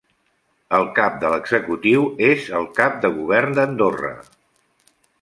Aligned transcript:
El 0.77 0.85
cap 0.99 1.19
de 1.25 1.29
l'executiu 1.33 2.07
és 2.31 2.49
el 2.61 2.67
Cap 2.83 2.99
de 3.07 3.15
Govern 3.21 3.57
d'Andorra. 3.61 4.15